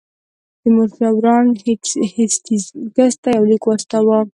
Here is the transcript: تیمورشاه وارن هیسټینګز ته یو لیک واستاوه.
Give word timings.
تیمورشاه 0.61 1.13
وارن 1.17 1.47
هیسټینګز 2.15 3.13
ته 3.21 3.29
یو 3.35 3.43
لیک 3.49 3.63
واستاوه. 3.65 4.17